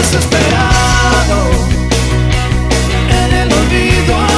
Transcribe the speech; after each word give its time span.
desesperado 0.00 1.50
en 3.10 3.34
el 3.34 3.52
olvido. 3.52 4.29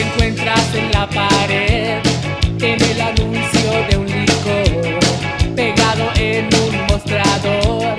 encuentras 0.00 0.74
en 0.74 0.90
la 0.92 1.08
pared, 1.08 2.00
en 2.60 2.82
el 2.82 3.00
anuncio 3.00 3.70
de 3.88 3.96
un 3.96 4.06
licor, 4.06 5.54
pegado 5.54 6.10
en 6.16 6.48
un 6.54 6.86
mostrador, 6.88 7.96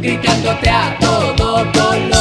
gritándote 0.00 0.70
a 0.70 0.96
todo 1.00 1.72
color. 1.72 2.12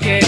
que 0.00 0.20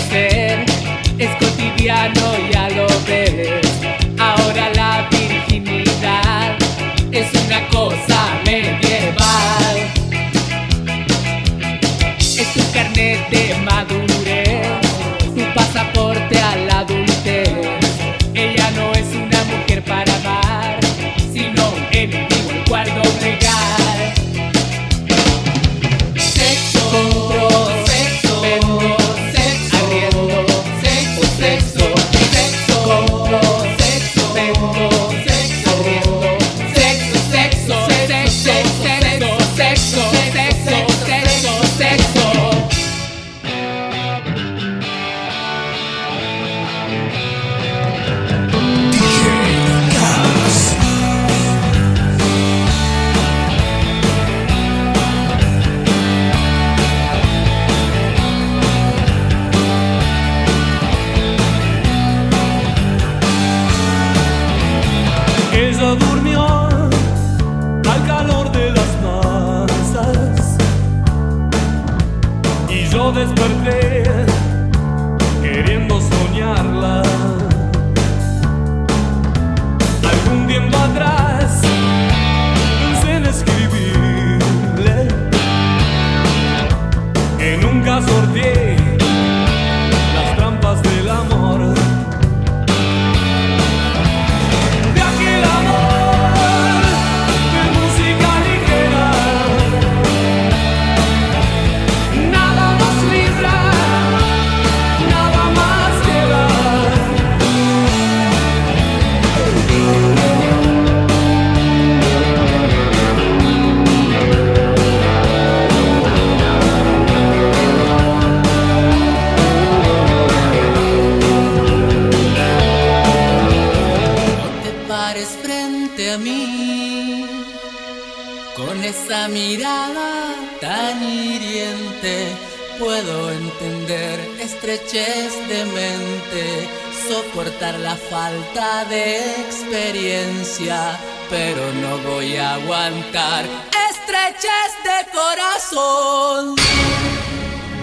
Puedo 132.79 133.31
entender 133.31 134.19
estrechez 134.41 135.33
de 135.49 135.65
mente, 135.65 136.69
soportar 137.09 137.79
la 137.79 137.95
falta 137.95 138.85
de 138.87 139.19
experiencia, 139.43 140.99
pero 141.31 141.73
no 141.75 141.99
voy 141.99 142.37
a 142.37 142.55
aguantar 142.55 143.45
estrechez 143.91 144.73
de 144.83 145.11
corazón. 145.13 146.57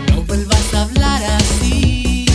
No 0.10 0.22
vuelvas 0.24 0.74
a 0.74 0.82
hablar 0.84 1.24
así, 1.24 2.26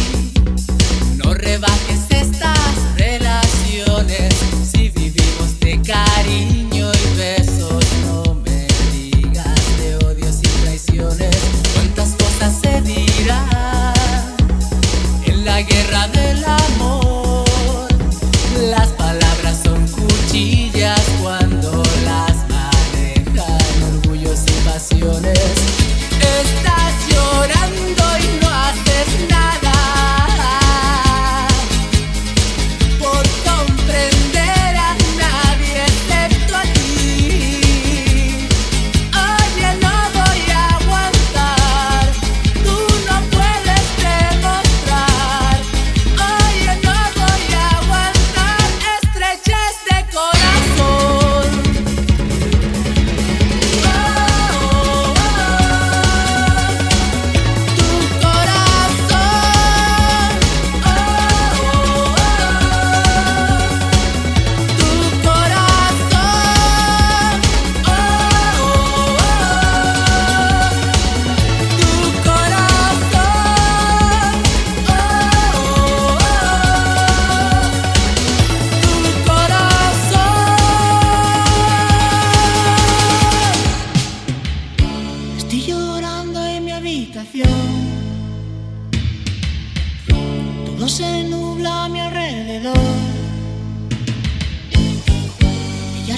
no 1.17 1.35
rebajes 1.35 2.01
estas 2.11 2.97
relaciones 2.97 4.35
si 4.71 4.89
vivimos 4.89 5.61
de 5.61 5.81
cariño 5.83 6.91
y 6.91 7.17
besos. 7.19 7.86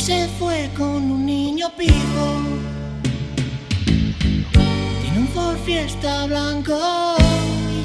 se 0.09 0.27
fue 0.39 0.71
con 0.75 1.11
un 1.11 1.27
niño 1.27 1.71
pijo. 1.77 2.27
Tiene 5.03 5.19
un 5.19 5.29
Ford 5.35 5.59
Fiesta 5.67 6.25
blanco 6.25 6.79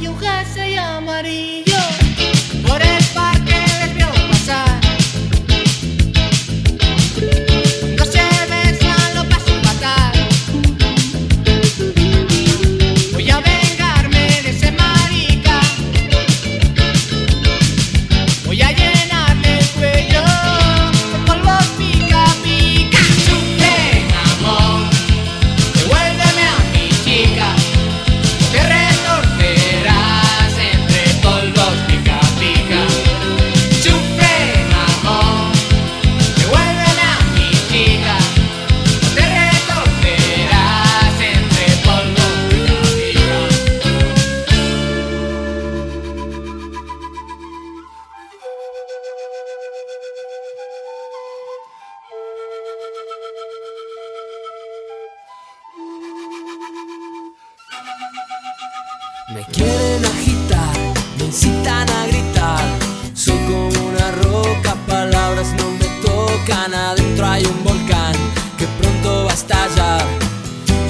y 0.02 0.08
un 0.08 0.18
jersey 0.18 0.78
amarillo. 0.78 2.03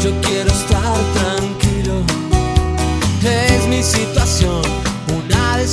Yo 0.04 0.12
quiero 0.20 0.50
estar 0.52 0.98
tranquilo. 1.14 2.02
Es 3.24 3.66
mi 3.68 3.82
situación, 3.82 4.62
una 5.08 5.58
de 5.60 5.66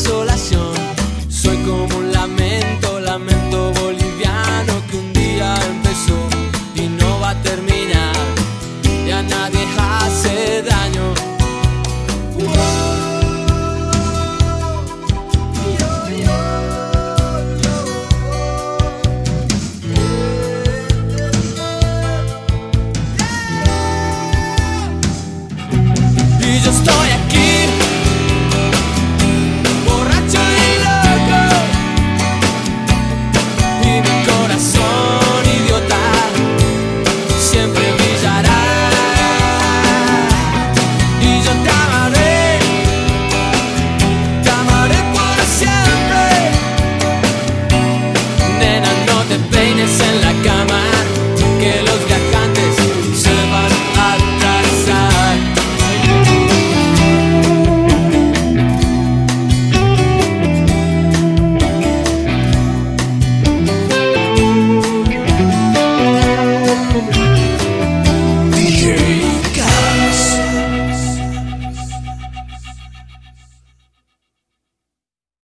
en 49.82 50.20
la 50.20 50.42
cama. 50.42 50.99